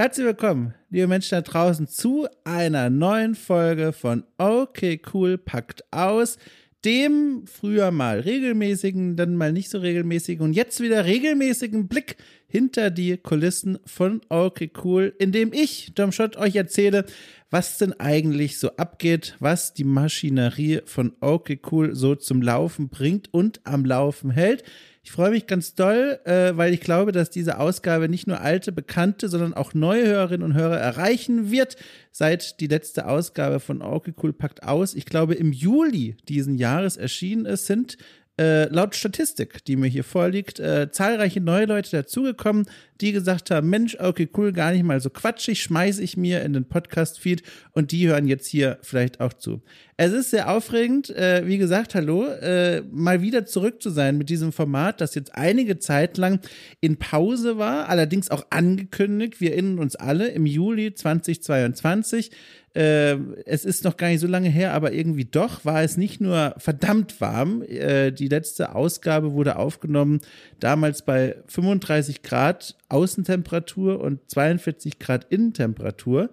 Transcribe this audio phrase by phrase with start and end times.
[0.00, 6.38] Herzlich willkommen, liebe Menschen da draußen, zu einer neuen Folge von Okay Cool packt aus,
[6.86, 12.16] dem früher mal regelmäßigen, dann mal nicht so regelmäßigen und jetzt wieder regelmäßigen Blick
[12.48, 17.04] hinter die Kulissen von Okay Cool, in dem ich, Dom Schott, euch erzähle,
[17.50, 23.28] was denn eigentlich so abgeht, was die Maschinerie von Okay Cool so zum Laufen bringt
[23.34, 24.64] und am Laufen hält.
[25.10, 28.70] Ich freue mich ganz doll, äh, weil ich glaube, dass diese Ausgabe nicht nur alte,
[28.70, 31.76] bekannte, sondern auch neue Hörerinnen und Hörer erreichen wird.
[32.12, 36.96] Seit die letzte Ausgabe von Okay Cool packt aus, ich glaube im Juli diesen Jahres
[36.96, 37.96] erschienen ist, sind
[38.40, 42.66] äh, laut Statistik, die mir hier vorliegt, äh, zahlreiche neue Leute dazugekommen,
[43.00, 46.52] die gesagt haben, Mensch, okay, cool, gar nicht mal so quatschig, schmeiße ich mir in
[46.52, 47.42] den Podcast-Feed
[47.72, 49.62] und die hören jetzt hier vielleicht auch zu.
[49.96, 54.30] Es ist sehr aufregend, äh, wie gesagt, hallo, äh, mal wieder zurück zu sein mit
[54.30, 56.40] diesem Format, das jetzt einige Zeit lang
[56.80, 62.30] in Pause war, allerdings auch angekündigt, wir erinnern uns alle, im Juli 2022
[62.72, 66.20] äh, es ist noch gar nicht so lange her, aber irgendwie doch war es nicht
[66.20, 67.62] nur verdammt warm.
[67.62, 70.20] Äh, die letzte Ausgabe wurde aufgenommen
[70.60, 76.30] damals bei 35 Grad Außentemperatur und 42 Grad Innentemperatur.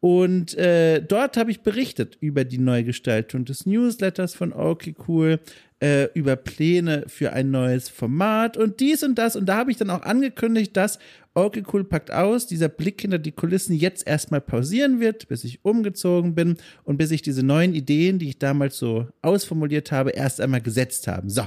[0.00, 5.40] Und äh, dort habe ich berichtet über die Neugestaltung des Newsletters von Okay Cool,
[5.80, 9.34] äh, über Pläne für ein neues Format und dies und das.
[9.34, 11.00] Und da habe ich dann auch angekündigt, dass
[11.34, 15.64] Okay Cool packt aus, dieser Blick hinter die Kulissen jetzt erstmal pausieren wird, bis ich
[15.64, 20.40] umgezogen bin und bis ich diese neuen Ideen, die ich damals so ausformuliert habe, erst
[20.40, 21.28] einmal gesetzt habe.
[21.28, 21.42] So.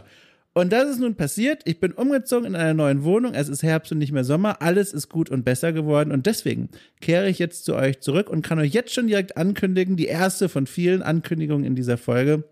[0.54, 1.62] Und das ist nun passiert.
[1.66, 3.34] Ich bin umgezogen in einer neuen Wohnung.
[3.34, 4.62] Es ist Herbst und nicht mehr Sommer.
[4.62, 6.12] Alles ist gut und besser geworden.
[6.12, 9.96] Und deswegen kehre ich jetzt zu euch zurück und kann euch jetzt schon direkt ankündigen,
[9.96, 12.44] die erste von vielen Ankündigungen in dieser Folge.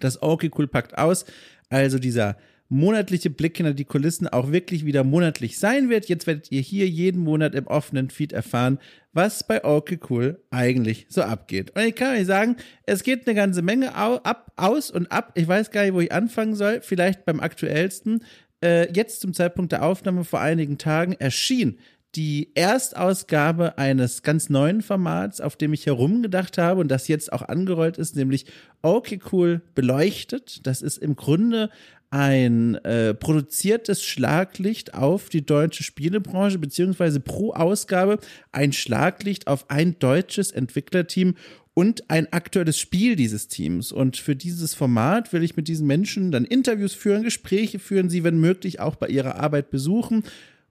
[0.00, 1.24] Das Okay Cool packt aus.
[1.68, 2.36] Also dieser
[2.70, 6.08] monatliche Blick hinter die Kulissen auch wirklich wieder monatlich sein wird.
[6.08, 8.78] Jetzt werdet ihr hier jeden Monat im offenen Feed erfahren,
[9.12, 11.72] was bei Okay Cool eigentlich so abgeht.
[11.76, 15.32] Und ich kann euch sagen, es geht eine ganze Menge ab, aus und ab.
[15.34, 16.80] Ich weiß gar nicht, wo ich anfangen soll.
[16.80, 18.24] Vielleicht beim aktuellsten.
[18.62, 21.78] Äh, jetzt zum Zeitpunkt der Aufnahme vor einigen Tagen erschien
[22.14, 27.42] die Erstausgabe eines ganz neuen Formats, auf dem ich herumgedacht habe und das jetzt auch
[27.42, 28.46] angerollt ist, nämlich
[28.82, 30.66] Okay Cool beleuchtet.
[30.66, 31.70] Das ist im Grunde
[32.10, 38.18] ein äh, produziertes Schlaglicht auf die deutsche Spielebranche, beziehungsweise pro Ausgabe
[38.50, 41.36] ein Schlaglicht auf ein deutsches Entwicklerteam
[41.72, 43.92] und ein aktuelles Spiel dieses Teams.
[43.92, 48.24] Und für dieses Format will ich mit diesen Menschen dann Interviews führen, Gespräche führen, sie,
[48.24, 50.24] wenn möglich, auch bei ihrer Arbeit besuchen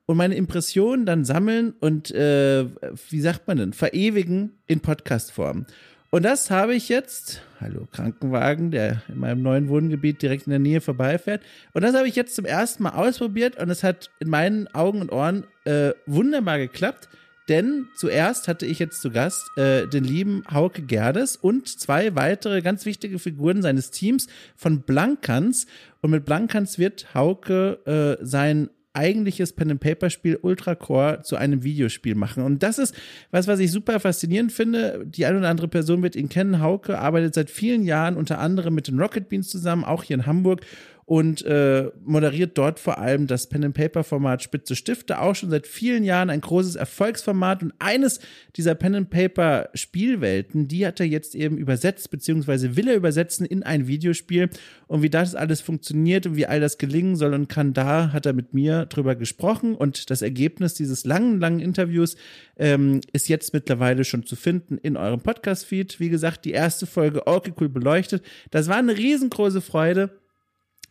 [0.05, 2.65] und meine Impressionen dann sammeln und, äh,
[3.09, 5.65] wie sagt man denn, verewigen in Podcastform.
[6.11, 10.59] Und das habe ich jetzt, hallo Krankenwagen, der in meinem neuen Wohngebiet direkt in der
[10.59, 11.43] Nähe vorbeifährt.
[11.73, 15.01] Und das habe ich jetzt zum ersten Mal ausprobiert und es hat in meinen Augen
[15.01, 17.09] und Ohren äh, wunderbar geklappt.
[17.47, 22.61] Denn zuerst hatte ich jetzt zu Gast äh, den lieben Hauke Gerdes und zwei weitere
[22.61, 25.67] ganz wichtige Figuren seines Teams von Blankans.
[26.01, 32.43] Und mit Blankans wird Hauke äh, sein eigentliches Pen-and-Paper-Spiel Ultra Core zu einem Videospiel machen.
[32.43, 32.93] Und das ist
[33.31, 35.05] was, was ich super faszinierend finde.
[35.05, 36.59] Die eine oder andere Person wird ihn kennen.
[36.59, 40.25] Hauke arbeitet seit vielen Jahren unter anderem mit den Rocket Beans zusammen, auch hier in
[40.25, 40.65] Hamburg
[41.09, 46.29] und äh, moderiert dort vor allem das Pen-and-Paper-Format Spitze Stifte, auch schon seit vielen Jahren
[46.29, 48.19] ein großes Erfolgsformat und eines
[48.55, 54.51] dieser Pen-and-Paper-Spielwelten, die hat er jetzt eben übersetzt, beziehungsweise will er übersetzen in ein Videospiel
[54.85, 58.27] und wie das alles funktioniert und wie all das gelingen soll und kann, da hat
[58.27, 62.17] er mit mir drüber gesprochen und das Ergebnis dieses langen, langen Interviews
[62.55, 65.99] ähm, ist jetzt mittlerweile schon zu finden in eurem Podcast-Feed.
[65.99, 68.21] Wie gesagt, die erste Folge Okay Cool beleuchtet.
[68.51, 70.11] Das war eine riesengroße Freude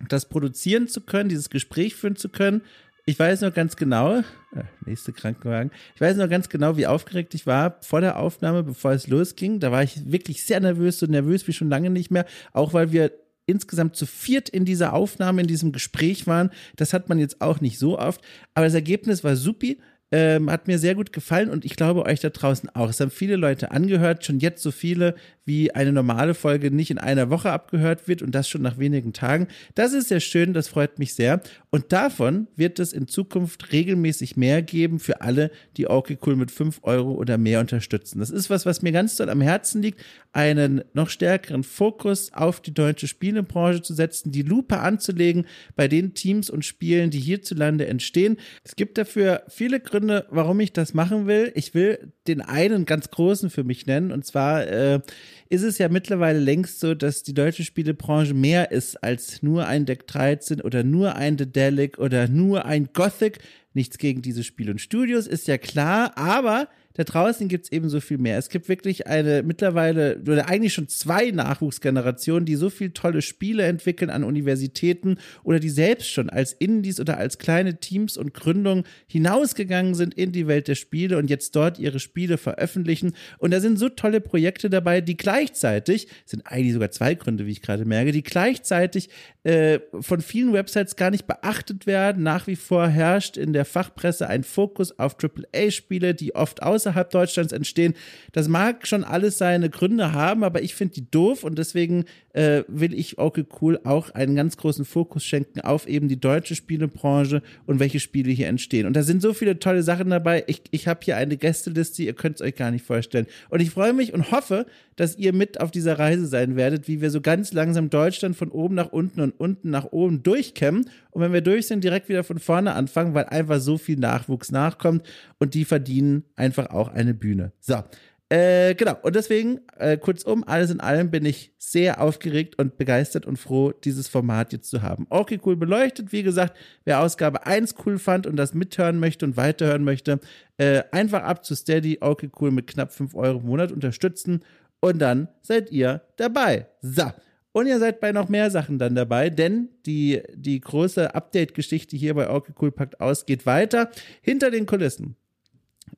[0.09, 2.62] das produzieren zu können, dieses Gespräch führen zu können.
[3.06, 7.34] Ich weiß noch ganz genau, äh, nächste Krankenwagen, ich weiß noch ganz genau, wie aufgeregt
[7.34, 9.60] ich war vor der Aufnahme, bevor es losging.
[9.60, 12.92] Da war ich wirklich sehr nervös, so nervös wie schon lange nicht mehr, auch weil
[12.92, 13.12] wir
[13.47, 16.50] insgesamt zu viert in dieser Aufnahme, in diesem Gespräch waren.
[16.76, 18.20] Das hat man jetzt auch nicht so oft,
[18.53, 19.81] aber das Ergebnis war supi.
[20.10, 22.88] Ähm, hat mir sehr gut gefallen und ich glaube euch da draußen auch.
[22.88, 25.14] Es haben viele Leute angehört, schon jetzt so viele,
[25.44, 29.12] wie eine normale Folge nicht in einer Woche abgehört wird und das schon nach wenigen
[29.12, 29.49] Tagen.
[29.75, 31.40] Das ist sehr schön, das freut mich sehr.
[31.70, 36.50] Und davon wird es in Zukunft regelmäßig mehr geben für alle, die okay cool mit
[36.50, 38.19] fünf Euro oder mehr unterstützen.
[38.19, 40.02] Das ist was, was mir ganz doll am Herzen liegt,
[40.32, 45.46] einen noch stärkeren Fokus auf die deutsche Spielebranche zu setzen, die Lupe anzulegen
[45.76, 48.37] bei den Teams und Spielen, die hierzulande entstehen.
[48.64, 51.50] Es gibt dafür viele Gründe, Gründe, warum ich das machen will.
[51.56, 54.12] Ich will den einen ganz großen für mich nennen.
[54.12, 55.00] Und zwar äh,
[55.49, 59.87] ist es ja mittlerweile längst so, dass die deutsche Spielebranche mehr ist als nur ein
[59.87, 63.39] Deck 13 oder nur ein Dedelic oder nur ein Gothic.
[63.75, 66.69] Nichts gegen diese Spiele und Studios, ist ja klar, aber
[66.99, 68.39] da draußen gibt es eben so viel mehr.
[68.39, 73.62] Es gibt wirklich eine mittlerweile oder eigentlich schon zwei Nachwuchsgenerationen, die so viel tolle Spiele
[73.62, 78.83] entwickeln an Universitäten oder die selbst schon als Indies oder als kleine Teams und Gründungen
[79.06, 83.12] hinausgegangen sind in die Welt der Spiele und jetzt dort ihre Spiele veröffentlichen.
[83.39, 87.53] Und da sind so tolle Projekte dabei, die gleichzeitig, sind eigentlich sogar zwei Gründe, wie
[87.53, 89.09] ich gerade merke, die gleichzeitig
[89.45, 92.25] äh, von vielen Websites gar nicht beachtet werden.
[92.25, 97.11] Nach wie vor herrscht in der Fachpresse ein Fokus auf AAA-Spiele, die oft außer außerhalb
[97.11, 97.94] Deutschlands entstehen.
[98.32, 102.62] Das mag schon alles seine Gründe haben, aber ich finde die doof und deswegen äh,
[102.69, 107.43] will ich okay cool auch einen ganz großen Fokus schenken auf eben die deutsche Spielebranche
[107.67, 108.87] und welche Spiele hier entstehen.
[108.87, 110.44] Und da sind so viele tolle Sachen dabei.
[110.46, 113.26] Ich, ich habe hier eine Gästeliste, ihr könnt es euch gar nicht vorstellen.
[113.50, 117.00] Und ich freue mich und hoffe, dass ihr mit auf dieser Reise sein werdet, wie
[117.00, 120.90] wir so ganz langsam Deutschland von oben nach unten und unten nach oben durchkämmen.
[121.11, 124.50] Und wenn wir durch sind, direkt wieder von vorne anfangen, weil einfach so viel Nachwuchs
[124.50, 125.06] nachkommt
[125.38, 127.53] und die verdienen einfach auch eine Bühne.
[127.61, 127.82] So.
[128.31, 133.25] Äh, genau, und deswegen, äh, kurzum, alles in allem bin ich sehr aufgeregt und begeistert
[133.25, 135.06] und froh, dieses Format jetzt zu haben.
[135.09, 136.12] Okay, cool beleuchtet.
[136.12, 136.55] Wie gesagt,
[136.85, 140.20] wer Ausgabe 1 cool fand und das mithören möchte und weiterhören möchte,
[140.59, 144.44] äh, einfach ab zu Steady, okay, cool mit knapp 5 Euro im Monat unterstützen
[144.81, 146.67] und dann seid ihr dabei.
[146.82, 147.11] So.
[147.53, 152.12] Und ihr seid bei noch mehr Sachen dann dabei, denn die, die große Update-Geschichte hier
[152.12, 153.91] bei Okay Cool Packt aus geht weiter.
[154.21, 155.17] Hinter den Kulissen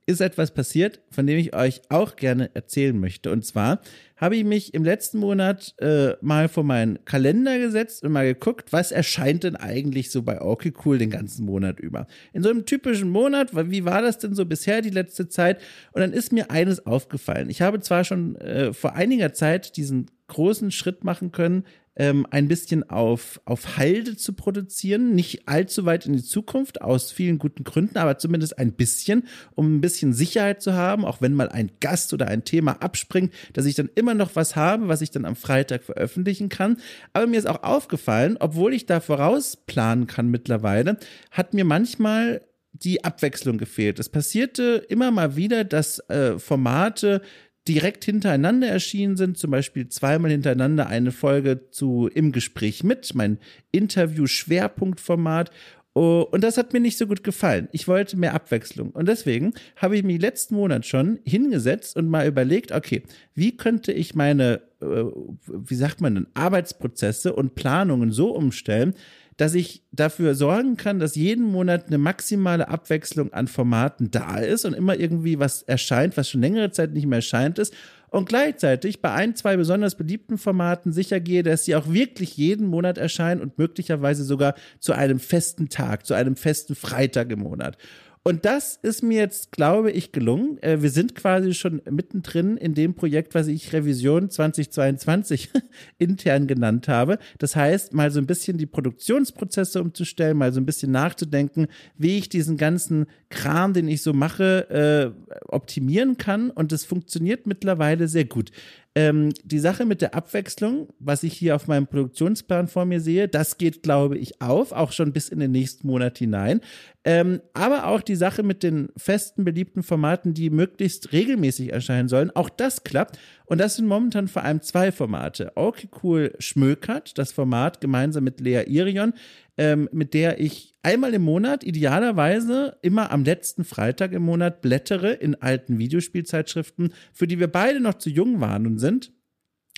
[0.05, 3.31] ist etwas passiert, von dem ich euch auch gerne erzählen möchte.
[3.31, 3.81] Und zwar
[4.17, 8.71] habe ich mich im letzten Monat äh, mal vor meinen Kalender gesetzt und mal geguckt,
[8.71, 12.07] was erscheint denn eigentlich so bei Okay Cool den ganzen Monat über.
[12.33, 15.59] In so einem typischen Monat, wie war das denn so bisher die letzte Zeit?
[15.91, 17.49] Und dann ist mir eines aufgefallen.
[17.49, 21.65] Ich habe zwar schon äh, vor einiger Zeit diesen großen Schritt machen können,
[21.95, 27.11] ähm, ein bisschen auf, auf Halde zu produzieren, nicht allzu weit in die Zukunft, aus
[27.11, 31.33] vielen guten Gründen, aber zumindest ein bisschen, um ein bisschen Sicherheit zu haben, auch wenn
[31.33, 35.01] mal ein Gast oder ein Thema abspringt, dass ich dann immer noch was habe, was
[35.01, 36.77] ich dann am Freitag veröffentlichen kann.
[37.13, 40.97] Aber mir ist auch aufgefallen, obwohl ich da vorausplanen kann mittlerweile,
[41.31, 42.41] hat mir manchmal
[42.73, 43.99] die Abwechslung gefehlt.
[43.99, 47.21] Es passierte immer mal wieder, dass äh, Formate
[47.67, 53.37] direkt hintereinander erschienen sind, zum Beispiel zweimal hintereinander eine Folge zu Im Gespräch mit, mein
[53.71, 55.51] Interview-Schwerpunktformat.
[55.93, 57.67] Oh, und das hat mir nicht so gut gefallen.
[57.73, 58.91] Ich wollte mehr Abwechslung.
[58.91, 63.03] Und deswegen habe ich mich letzten Monat schon hingesetzt und mal überlegt, okay,
[63.35, 65.03] wie könnte ich meine, äh,
[65.45, 68.95] wie sagt man denn, Arbeitsprozesse und Planungen so umstellen,
[69.41, 74.65] dass ich dafür sorgen kann, dass jeden Monat eine maximale Abwechslung an Formaten da ist
[74.65, 77.73] und immer irgendwie was erscheint, was schon längere Zeit nicht mehr erscheint ist.
[78.11, 82.67] Und gleichzeitig bei ein, zwei besonders beliebten Formaten sicher gehe, dass sie auch wirklich jeden
[82.67, 87.79] Monat erscheinen und möglicherweise sogar zu einem festen Tag, zu einem festen Freitag im Monat.
[88.23, 90.61] Und das ist mir jetzt, glaube ich, gelungen.
[90.61, 95.49] Äh, wir sind quasi schon mittendrin in dem Projekt, was ich Revision 2022
[95.97, 97.17] intern genannt habe.
[97.39, 101.65] Das heißt, mal so ein bisschen die Produktionsprozesse umzustellen, mal so ein bisschen nachzudenken,
[101.97, 106.51] wie ich diesen ganzen Kram, den ich so mache, äh, optimieren kann.
[106.51, 108.51] Und das funktioniert mittlerweile sehr gut.
[108.93, 113.29] Ähm, die Sache mit der Abwechslung, was ich hier auf meinem Produktionsplan vor mir sehe,
[113.29, 116.59] das geht, glaube ich, auf, auch schon bis in den nächsten Monat hinein.
[117.05, 122.31] Ähm, aber auch die Sache mit den festen, beliebten Formaten, die möglichst regelmäßig erscheinen sollen,
[122.31, 123.17] auch das klappt.
[123.51, 125.51] Und das sind momentan vor allem zwei Formate.
[125.55, 129.13] Okay, cool, Schmökert, das Format gemeinsam mit Lea Irion,
[129.57, 135.11] ähm, mit der ich einmal im Monat, idealerweise immer am letzten Freitag im Monat, blättere
[135.11, 139.11] in alten Videospielzeitschriften, für die wir beide noch zu jung waren und sind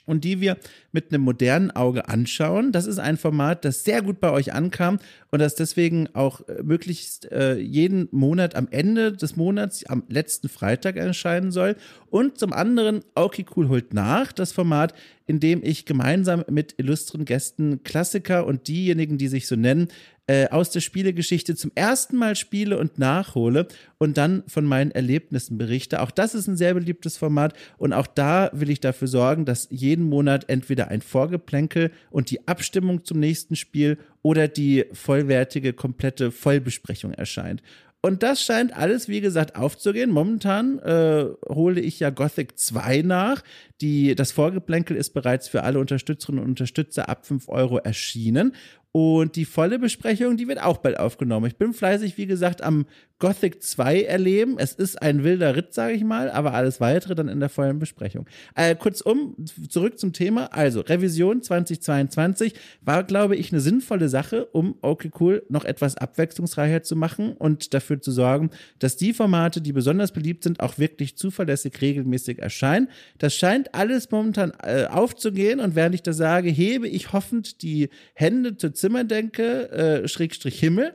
[0.05, 0.57] und die wir
[0.91, 2.71] mit einem modernen Auge anschauen.
[2.71, 4.99] Das ist ein Format, das sehr gut bei euch ankam
[5.31, 10.49] und das deswegen auch äh, möglichst äh, jeden Monat am Ende des Monats, am letzten
[10.49, 11.75] Freitag erscheinen soll.
[12.09, 14.93] Und zum anderen, okay, cool holt nach, das Format,
[15.25, 19.87] in dem ich gemeinsam mit illustren Gästen Klassiker und diejenigen, die sich so nennen,
[20.27, 25.57] äh, aus der Spielegeschichte zum ersten Mal spiele und nachhole und dann von meinen Erlebnissen
[25.57, 26.01] berichte.
[26.01, 29.67] Auch das ist ein sehr beliebtes Format und auch da will ich dafür sorgen, dass
[29.69, 36.31] jeden Monat entweder ein Vorgeplänkel und die Abstimmung zum nächsten Spiel oder die vollwertige, komplette
[36.31, 37.61] Vollbesprechung erscheint.
[38.05, 40.11] Und das scheint alles, wie gesagt, aufzugehen.
[40.11, 43.41] Momentan äh, hole ich ja Gothic 2 nach.
[43.79, 48.55] Die, das Vorgeplänkel ist bereits für alle Unterstützerinnen und Unterstützer ab 5 Euro erschienen.
[48.95, 51.47] Und die volle Besprechung, die wird auch bald aufgenommen.
[51.47, 52.85] Ich bin fleißig, wie gesagt, am
[53.17, 54.57] Gothic 2 erleben.
[54.59, 57.79] Es ist ein wilder Ritt, sage ich mal, aber alles weitere dann in der vollen
[57.79, 58.27] Besprechung.
[58.53, 59.35] Äh, kurzum,
[59.67, 60.53] zurück zum Thema.
[60.53, 66.83] Also, Revision 2022 war, glaube ich, eine sinnvolle Sache, um okay cool noch etwas abwechslungsreicher
[66.83, 71.17] zu machen und dafür zu sorgen, dass die Formate, die besonders beliebt sind, auch wirklich
[71.17, 72.89] zuverlässig regelmäßig erscheinen.
[73.17, 77.89] Das scheint alles momentan äh, aufzugehen und während ich das sage, hebe ich hoffend die
[78.13, 80.91] Hände zur Zimmerdenke, äh, Schrägstrich Himmel,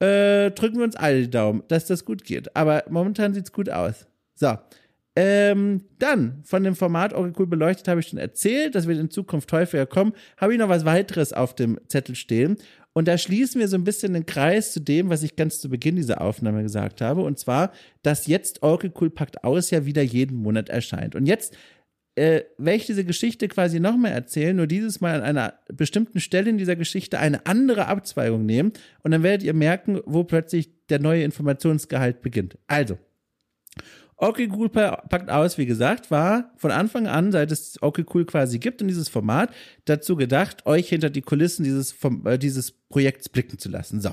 [0.00, 2.56] äh, drücken wir uns alle die Daumen, dass das gut geht.
[2.56, 4.08] Aber momentan sieht es gut aus.
[4.34, 4.58] So.
[5.14, 9.10] Ähm, dann von dem Format Oracle cool beleuchtet habe ich schon erzählt, das wird in
[9.10, 10.12] Zukunft häufiger kommen.
[10.38, 12.56] Habe ich noch was weiteres auf dem Zettel stehen.
[12.94, 15.68] Und da schließen wir so ein bisschen den Kreis zu dem, was ich ganz zu
[15.68, 17.22] Beginn dieser Aufnahme gesagt habe.
[17.22, 17.70] Und zwar,
[18.02, 21.14] dass jetzt Oracle Cool Pakt aus ja wieder jeden Monat erscheint.
[21.14, 21.56] Und jetzt
[22.16, 26.50] äh, werde ich diese Geschichte quasi nochmal erzählen, nur dieses Mal an einer bestimmten Stelle
[26.50, 30.98] in dieser Geschichte eine andere Abzweigung nehmen und dann werdet ihr merken, wo plötzlich der
[30.98, 32.58] neue Informationsgehalt beginnt.
[32.66, 32.98] Also,
[34.22, 38.58] Okay Cool packt aus, wie gesagt, war von Anfang an, seit es Okay Cool quasi
[38.58, 39.50] gibt in dieses Format,
[39.86, 44.02] dazu gedacht, euch hinter die Kulissen dieses, äh, dieses Projekts blicken zu lassen.
[44.02, 44.10] So.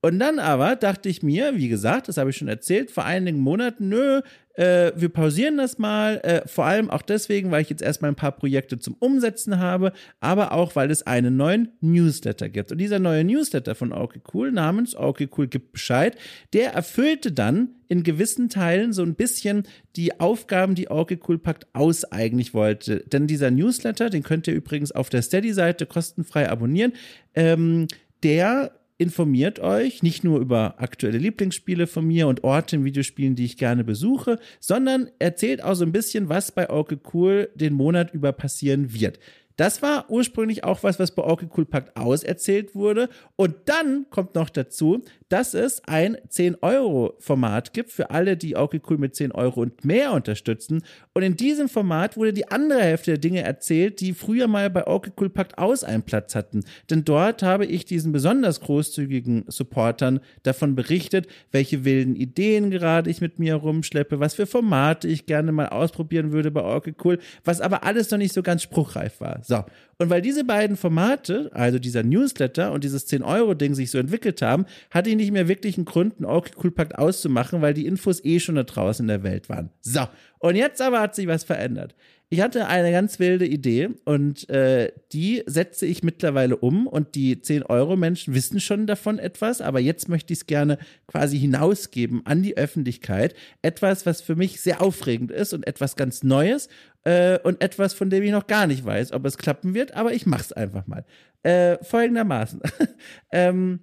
[0.00, 3.40] Und dann aber dachte ich mir, wie gesagt, das habe ich schon erzählt, vor einigen
[3.40, 4.20] Monaten, nö,
[4.58, 6.16] äh, wir pausieren das mal.
[6.24, 9.92] Äh, vor allem auch deswegen, weil ich jetzt erstmal ein paar Projekte zum Umsetzen habe,
[10.18, 12.72] aber auch, weil es einen neuen Newsletter gibt.
[12.72, 16.16] Und dieser neue Newsletter von Okay Cool namens Okay Cool gibt Bescheid,
[16.52, 19.62] der erfüllte dann in gewissen Teilen so ein bisschen
[19.94, 23.04] die Aufgaben, die Okay Cool Pakt aus eigentlich wollte.
[23.06, 26.94] Denn dieser Newsletter, den könnt ihr übrigens auf der Steady-Seite kostenfrei abonnieren,
[27.34, 27.86] ähm,
[28.24, 33.44] der informiert euch nicht nur über aktuelle Lieblingsspiele von mir und Orte in Videospielen, die
[33.44, 38.12] ich gerne besuche, sondern erzählt auch so ein bisschen, was bei Orke Cool den Monat
[38.12, 39.18] über passieren wird.
[39.58, 43.08] Das war ursprünglich auch was, was bei Orky Cool Pakt auserzählt wurde.
[43.34, 48.98] Und dann kommt noch dazu, dass es ein 10-Euro-Format gibt für alle, die Orky Cool
[48.98, 50.82] mit 10 Euro und mehr unterstützen.
[51.12, 54.86] Und in diesem Format wurde die andere Hälfte der Dinge erzählt, die früher mal bei
[54.86, 56.64] Orky Cool Pakt aus einen Platz hatten.
[56.90, 63.20] Denn dort habe ich diesen besonders großzügigen Supportern davon berichtet, welche wilden Ideen gerade ich
[63.20, 67.60] mit mir herumschleppe, was für Formate ich gerne mal ausprobieren würde bei Orky Cool, was
[67.60, 69.40] aber alles noch nicht so ganz spruchreif war.
[69.42, 69.64] So,
[70.00, 74.64] und weil diese beiden Formate, also dieser Newsletter und dieses 10-Euro-Ding sich so entwickelt haben,
[74.90, 78.24] hatte ich nicht mehr wirklich einen Grund, einen okay Cool Pakt auszumachen, weil die Infos
[78.24, 79.70] eh schon da draußen in der Welt waren.
[79.80, 80.00] So,
[80.38, 81.94] und jetzt aber hat sich was verändert.
[82.30, 87.36] Ich hatte eine ganz wilde Idee und äh, die setze ich mittlerweile um und die
[87.36, 92.56] 10-Euro-Menschen wissen schon davon etwas, aber jetzt möchte ich es gerne quasi hinausgeben an die
[92.56, 93.34] Öffentlichkeit.
[93.62, 96.68] Etwas, was für mich sehr aufregend ist und etwas ganz Neues
[97.04, 100.12] äh, und etwas, von dem ich noch gar nicht weiß, ob es klappen wird, aber
[100.12, 101.06] ich mache es einfach mal.
[101.44, 102.60] Äh, folgendermaßen.
[103.32, 103.80] ähm,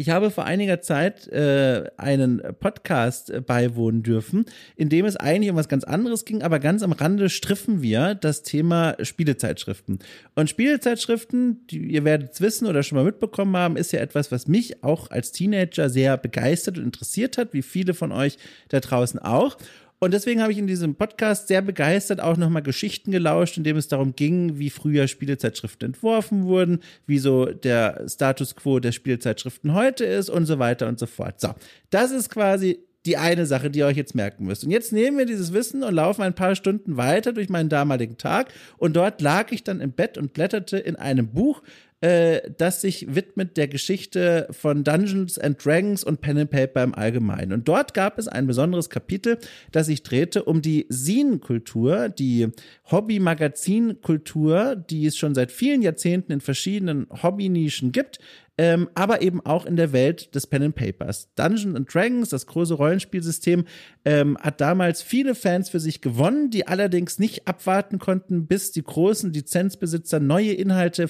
[0.00, 5.50] ich habe vor einiger Zeit äh, einen Podcast äh, beiwohnen dürfen, in dem es eigentlich
[5.50, 9.98] um was ganz anderes ging, aber ganz am Rande striffen wir das Thema Spielezeitschriften.
[10.36, 14.30] Und Spielezeitschriften, die, ihr werdet es wissen oder schon mal mitbekommen haben, ist ja etwas,
[14.30, 18.38] was mich auch als Teenager sehr begeistert und interessiert hat, wie viele von euch
[18.68, 19.58] da draußen auch.
[20.00, 23.76] Und deswegen habe ich in diesem Podcast sehr begeistert auch nochmal Geschichten gelauscht, in dem
[23.76, 29.74] es darum ging, wie früher Spielezeitschriften entworfen wurden, wie so der Status quo der Spielezeitschriften
[29.74, 31.40] heute ist und so weiter und so fort.
[31.40, 31.54] So,
[31.90, 34.64] das ist quasi die eine Sache, die ihr euch jetzt merken müsst.
[34.64, 38.18] Und jetzt nehmen wir dieses Wissen und laufen ein paar Stunden weiter durch meinen damaligen
[38.18, 38.52] Tag.
[38.76, 41.62] Und dort lag ich dann im Bett und blätterte in einem Buch,
[42.00, 46.94] äh, das sich widmet der Geschichte von Dungeons and Dragons und Pen and Paper im
[46.94, 47.52] Allgemeinen.
[47.52, 49.38] Und dort gab es ein besonderes Kapitel,
[49.72, 52.48] das sich drehte um die Zine-Kultur, die
[52.90, 58.20] Hobby-Magazin-Kultur, die es schon seit vielen Jahrzehnten in verschiedenen Hobby-Nischen gibt,
[58.58, 61.32] ähm, aber eben auch in der Welt des Pen and Papers.
[61.36, 63.64] Dungeons and Dragons, das große Rollenspielsystem,
[64.04, 68.82] ähm, hat damals viele Fans für sich gewonnen, die allerdings nicht abwarten konnten, bis die
[68.82, 71.08] großen Lizenzbesitzer neue Inhalte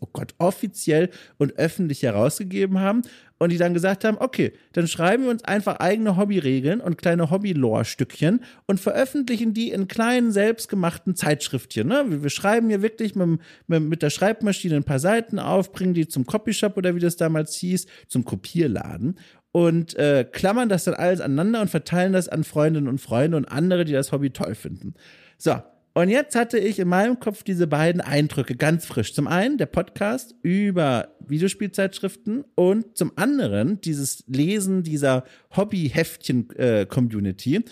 [0.00, 1.08] oh Gott, offiziell
[1.38, 3.02] und öffentlich herausgegeben haben
[3.38, 7.30] und die dann gesagt haben, okay, dann schreiben wir uns einfach eigene Hobbyregeln und kleine
[7.30, 11.88] Hobby-Lore-Stückchen und veröffentlichen die in kleinen, selbstgemachten Zeitschriftchen.
[11.88, 12.22] Ne?
[12.22, 16.26] Wir, schreiben hier wirklich mit, mit, der Schreibmaschine ein paar Seiten auf, bringen die zum
[16.26, 19.16] Copyshop oder wie das damals hieß, zum Kopierladen
[19.52, 23.46] und äh, klammern das dann alles aneinander und verteilen das an Freundinnen und Freunde und
[23.46, 24.94] andere, die das Hobby toll finden.
[25.38, 25.56] So,
[25.98, 29.12] und jetzt hatte ich in meinem Kopf diese beiden Eindrücke ganz frisch.
[29.14, 35.24] Zum einen der Podcast über Videospielzeitschriften und zum anderen dieses Lesen dieser
[35.56, 37.64] Hobby-Heftchen-Community.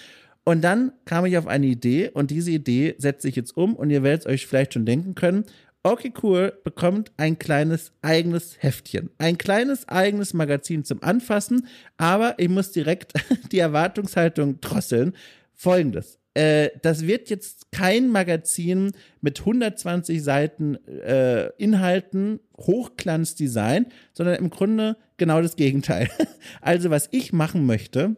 [0.42, 3.90] Und dann kam ich auf eine Idee und diese Idee setze ich jetzt um und
[3.90, 5.44] ihr werdet euch vielleicht schon denken können.
[5.84, 9.10] Okay Cool bekommt ein kleines eigenes Heftchen.
[9.18, 13.12] Ein kleines eigenes Magazin zum Anfassen, aber ich muss direkt
[13.52, 15.14] die Erwartungshaltung drosseln.
[15.54, 16.18] Folgendes.
[16.36, 24.98] Äh, das wird jetzt kein Magazin mit 120 Seiten äh, Inhalten, Hochglanzdesign, sondern im Grunde
[25.16, 26.08] genau das Gegenteil.
[26.60, 28.16] Also was ich machen möchte,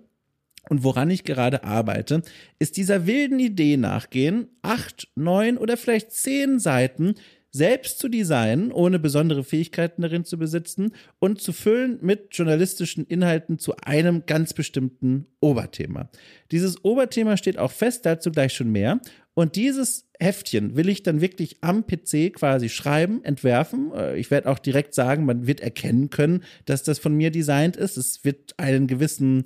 [0.69, 2.23] und woran ich gerade arbeite,
[2.59, 7.15] ist dieser wilden Idee nachgehen, acht, neun oder vielleicht zehn Seiten
[7.51, 13.59] selbst zu designen, ohne besondere Fähigkeiten darin zu besitzen und zu füllen mit journalistischen Inhalten
[13.59, 16.11] zu einem ganz bestimmten Oberthema.
[16.51, 19.01] Dieses Oberthema steht auch fest, dazu gleich schon mehr.
[19.35, 23.93] Und dieses Heftchen will ich dann wirklich am PC quasi schreiben, entwerfen.
[23.95, 27.77] Äh, ich werde auch direkt sagen, man wird erkennen können, dass das von mir designt
[27.77, 27.97] ist.
[27.97, 29.45] Es wird einen gewissen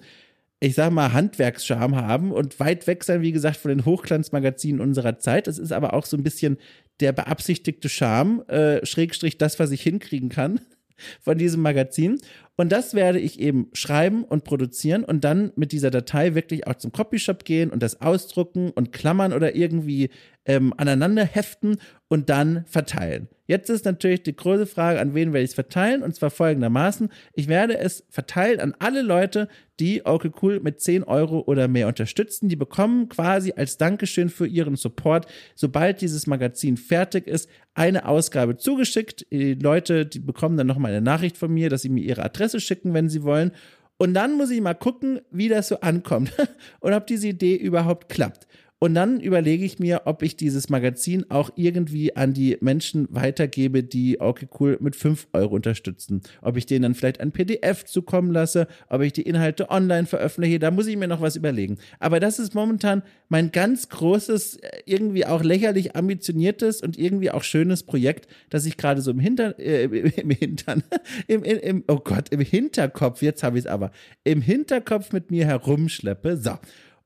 [0.62, 5.19] ich sag mal, Handwerkscharme haben und weit weg sein, wie gesagt, von den Hochglanzmagazinen unserer
[5.19, 5.49] Zeit.
[5.49, 6.57] Es ist aber auch so ein bisschen
[7.00, 10.61] der beabsichtigte Charme, äh, Schrägstrich das, was ich hinkriegen kann
[11.21, 12.21] von diesem Magazin.
[12.56, 16.75] Und das werde ich eben schreiben und produzieren und dann mit dieser Datei wirklich auch
[16.75, 20.11] zum Copyshop gehen und das ausdrucken und klammern oder irgendwie
[20.44, 21.76] ähm, aneinander heften
[22.09, 23.28] und dann verteilen.
[23.47, 26.02] Jetzt ist natürlich die große Frage, an wen werde ich es verteilen?
[26.02, 27.11] Und zwar folgendermaßen.
[27.35, 31.88] Ich werde es verteilen an alle Leute, die Okay Cool mit 10 Euro oder mehr
[31.88, 32.49] unterstützen.
[32.49, 38.56] Die bekommen quasi als Dankeschön für ihren Support, sobald dieses Magazin fertig ist, eine Ausgabe
[38.56, 39.26] zugeschickt.
[39.30, 42.41] Die Leute, die bekommen dann nochmal eine Nachricht von mir, dass sie mir ihre Adresse
[42.61, 43.52] schicken, wenn sie wollen.
[43.99, 46.32] Und dann muss ich mal gucken, wie das so ankommt
[46.80, 48.46] und ob diese Idee überhaupt klappt.
[48.82, 53.84] Und dann überlege ich mir, ob ich dieses Magazin auch irgendwie an die Menschen weitergebe,
[53.84, 56.20] die okay cool mit 5 Euro unterstützen.
[56.40, 60.58] Ob ich denen dann vielleicht ein PDF zukommen lasse, ob ich die Inhalte online veröffentliche,
[60.58, 61.78] da muss ich mir noch was überlegen.
[62.00, 67.84] Aber das ist momentan mein ganz großes, irgendwie auch lächerlich ambitioniertes und irgendwie auch schönes
[67.84, 70.82] Projekt, das ich gerade so im Hintern, äh, im Hintern,
[71.28, 73.92] im, im, im, oh Gott, im Hinterkopf, jetzt habe ich es aber,
[74.24, 76.36] im Hinterkopf mit mir herumschleppe.
[76.36, 76.58] So.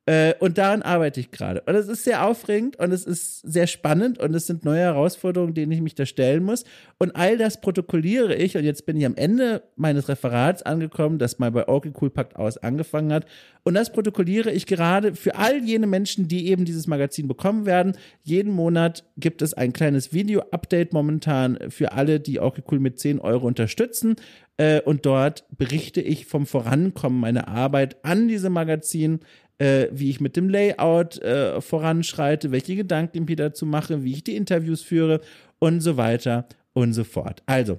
[0.09, 1.63] Äh, und daran arbeite ich gerade.
[1.67, 5.53] Und es ist sehr aufregend und es ist sehr spannend und es sind neue Herausforderungen,
[5.53, 6.65] denen ich mich da stellen muss.
[6.99, 8.57] Und all das protokolliere ich.
[8.57, 12.37] Und jetzt bin ich am Ende meines Referats angekommen, das mal bei Okay Cool Pakt
[12.37, 13.27] aus angefangen hat.
[13.65, 17.97] Und das protokolliere ich gerade für all jene Menschen, die eben dieses Magazin bekommen werden.
[18.23, 23.19] Jeden Monat gibt es ein kleines Video-Update momentan für alle, die Okay Cool mit 10
[23.19, 24.15] Euro unterstützen.
[24.57, 29.21] Äh, und dort berichte ich vom Vorankommen meiner Arbeit an diesem Magazin
[29.59, 34.13] äh, wie ich mit dem Layout äh, voranschreite, welche Gedanken ich mir dazu mache, wie
[34.13, 35.21] ich die Interviews führe
[35.59, 37.43] und so weiter und so fort.
[37.47, 37.79] Also,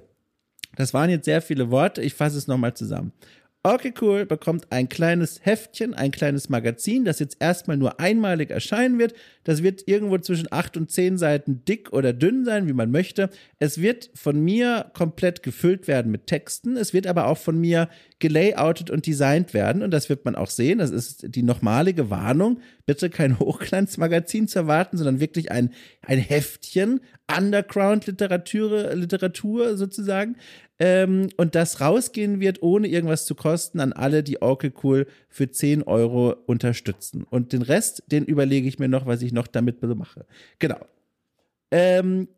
[0.76, 2.02] das waren jetzt sehr viele Worte.
[2.02, 3.12] Ich fasse es nochmal zusammen.
[3.64, 9.00] Okay, cool, bekommt ein kleines Heftchen, ein kleines Magazin, das jetzt erstmal nur einmalig erscheinen
[9.00, 9.14] wird.
[9.42, 13.30] Das wird irgendwo zwischen acht und zehn Seiten dick oder dünn sein, wie man möchte.
[13.58, 16.76] Es wird von mir komplett gefüllt werden mit Texten.
[16.76, 17.88] Es wird aber auch von mir
[18.18, 19.82] gelayoutet und designt werden.
[19.82, 20.78] Und das wird man auch sehen.
[20.78, 22.60] Das ist die nochmalige Warnung.
[22.86, 25.70] Bitte kein Hochglanzmagazin zu erwarten, sondern wirklich ein,
[26.02, 27.00] ein Heftchen,
[27.34, 30.36] Underground-Literatur Literatur sozusagen,
[30.80, 35.50] ähm, und das rausgehen wird, ohne irgendwas zu kosten, an alle, die Orkel Cool für
[35.50, 37.24] 10 Euro unterstützen.
[37.28, 40.24] Und den Rest, den überlege ich mir noch, was ich noch damit mache.
[40.58, 40.78] Genau.
[41.70, 42.28] Ähm,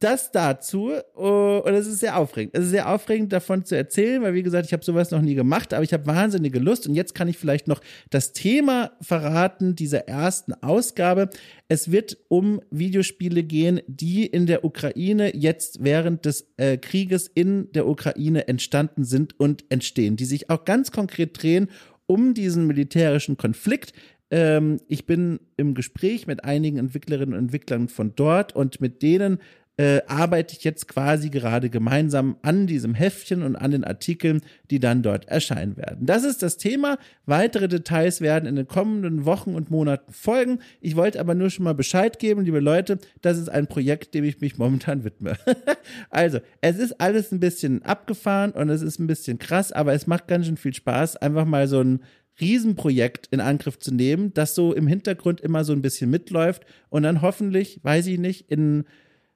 [0.00, 2.56] das dazu oh, und es ist sehr aufregend.
[2.56, 5.34] Es ist sehr aufregend davon zu erzählen, weil wie gesagt, ich habe sowas noch nie
[5.34, 9.76] gemacht, aber ich habe wahnsinnige Lust und jetzt kann ich vielleicht noch das Thema verraten
[9.76, 11.28] dieser ersten Ausgabe.
[11.68, 17.70] Es wird um Videospiele gehen, die in der Ukraine jetzt während des äh, Krieges in
[17.72, 21.68] der Ukraine entstanden sind und entstehen, die sich auch ganz konkret drehen
[22.06, 23.92] um diesen militärischen Konflikt,
[24.30, 29.38] ähm, ich bin im Gespräch mit einigen Entwicklerinnen und Entwicklern von dort und mit denen
[29.80, 34.78] äh, arbeite ich jetzt quasi gerade gemeinsam an diesem Heftchen und an den Artikeln, die
[34.78, 36.04] dann dort erscheinen werden.
[36.04, 36.98] Das ist das Thema.
[37.24, 40.58] Weitere Details werden in den kommenden Wochen und Monaten folgen.
[40.82, 44.24] Ich wollte aber nur schon mal Bescheid geben, liebe Leute, das ist ein Projekt, dem
[44.24, 45.38] ich mich momentan widme.
[46.10, 50.06] also, es ist alles ein bisschen abgefahren und es ist ein bisschen krass, aber es
[50.06, 52.00] macht ganz schön viel Spaß, einfach mal so ein
[52.38, 57.04] Riesenprojekt in Angriff zu nehmen, das so im Hintergrund immer so ein bisschen mitläuft und
[57.04, 58.84] dann hoffentlich, weiß ich nicht, in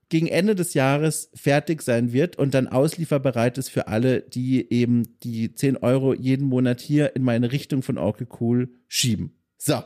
[0.08, 5.18] gegen Ende des Jahres fertig sein wird und dann auslieferbereit ist für alle, die eben
[5.22, 9.32] die 10 Euro jeden Monat hier in meine Richtung von Orkel Cool schieben.
[9.56, 9.82] So.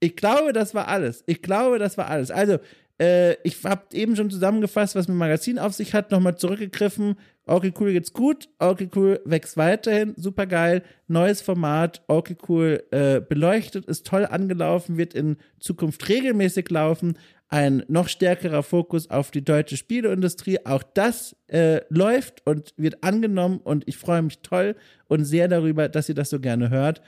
[0.00, 1.22] Ich glaube, das war alles.
[1.26, 2.32] Ich glaube, das war alles.
[2.32, 2.58] Also,
[2.98, 7.16] äh, ich habe eben schon zusammengefasst, was mein Magazin auf sich hat, nochmal zurückgegriffen.
[7.46, 8.48] Okay, cool geht's gut.
[8.58, 10.14] Okay, cool wächst weiterhin.
[10.16, 10.82] Super geil.
[11.08, 12.02] Neues Format.
[12.06, 17.18] Okay, cool äh, beleuchtet, ist toll angelaufen, wird in Zukunft regelmäßig laufen
[17.52, 20.64] ein noch stärkerer Fokus auf die deutsche Spieleindustrie.
[20.64, 24.74] Auch das äh, läuft und wird angenommen und ich freue mich toll
[25.06, 27.02] und sehr darüber, dass ihr das so gerne hört.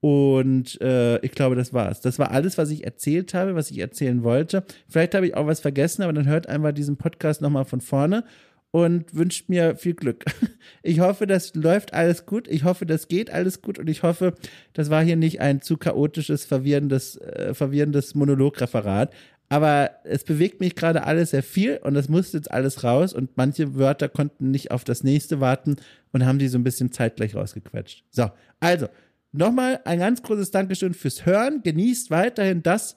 [0.00, 2.00] Und äh, ich glaube, das war's.
[2.00, 4.64] Das war alles, was ich erzählt habe, was ich erzählen wollte.
[4.88, 8.24] Vielleicht habe ich auch was vergessen, aber dann hört einfach diesen Podcast nochmal von vorne
[8.70, 10.24] und wünscht mir viel Glück.
[10.82, 12.48] Ich hoffe, das läuft alles gut.
[12.48, 14.32] Ich hoffe, das geht alles gut und ich hoffe,
[14.72, 19.12] das war hier nicht ein zu chaotisches, verwirrendes, äh, verwirrendes Monologreferat.
[19.50, 23.36] Aber es bewegt mich gerade alles sehr viel und das muss jetzt alles raus und
[23.36, 25.76] manche Wörter konnten nicht auf das nächste warten
[26.12, 28.04] und haben die so ein bisschen zeitgleich rausgequetscht.
[28.10, 28.86] So, also
[29.32, 31.62] nochmal ein ganz großes Dankeschön fürs Hören.
[31.64, 32.96] Genießt weiterhin das,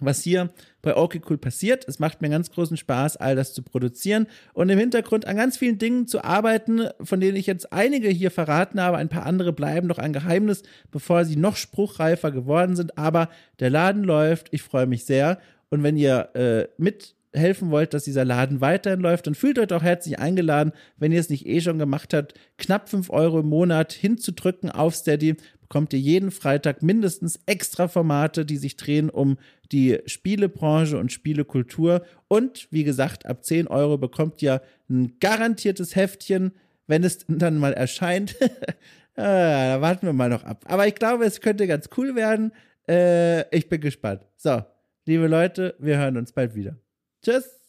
[0.00, 1.86] was hier bei OK Cool passiert.
[1.88, 5.58] Es macht mir ganz großen Spaß, all das zu produzieren und im Hintergrund an ganz
[5.58, 8.96] vielen Dingen zu arbeiten, von denen ich jetzt einige hier verraten habe.
[8.96, 12.96] Ein paar andere bleiben noch ein Geheimnis, bevor sie noch spruchreifer geworden sind.
[12.96, 13.28] Aber
[13.60, 14.48] der Laden läuft.
[14.52, 15.38] Ich freue mich sehr.
[15.70, 19.82] Und wenn ihr äh, mithelfen wollt, dass dieser Laden weiterhin läuft, dann fühlt euch doch
[19.82, 23.92] herzlich eingeladen, wenn ihr es nicht eh schon gemacht habt, knapp 5 Euro im Monat
[23.92, 29.36] hinzudrücken auf Steady, bekommt ihr jeden Freitag mindestens extra Formate, die sich drehen um
[29.72, 32.04] die Spielebranche und Spielekultur.
[32.28, 36.52] Und wie gesagt, ab 10 Euro bekommt ihr ein garantiertes Heftchen,
[36.86, 38.36] wenn es dann mal erscheint.
[39.16, 40.64] ah, da warten wir mal noch ab.
[40.66, 42.52] Aber ich glaube, es könnte ganz cool werden.
[42.88, 44.22] Äh, ich bin gespannt.
[44.36, 44.62] So,
[45.06, 46.76] liebe Leute, wir hören uns bald wieder.
[47.22, 47.65] Tschüss.